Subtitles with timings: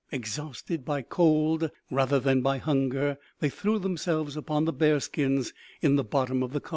[0.11, 5.53] Ex hausted by cold rather than by hunger, they threw themselves upon the bear skins
[5.79, 6.69] in the bottom of the car.